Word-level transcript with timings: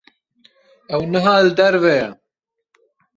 Ew 0.93 1.01
niha 1.11 1.33
li 1.43 1.51
derve 1.57 1.93
ye. 1.99 2.07